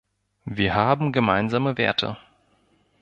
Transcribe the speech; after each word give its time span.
Wir 0.45 0.73
haben 0.73 1.11
gemeinsame 1.11 1.77
Werte. 1.77 2.17